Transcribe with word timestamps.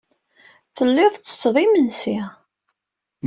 Telliḍ 0.75 1.11
tettetteḍ 1.15 1.55
imensi. 1.65 2.17